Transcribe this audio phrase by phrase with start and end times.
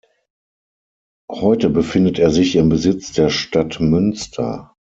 [1.31, 4.73] Heute befindet er sich im Besitz der Stadt Münster.